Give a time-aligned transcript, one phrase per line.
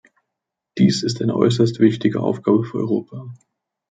[0.79, 3.31] Dies ist eine äußerst wichtige Aufgabe für Europa.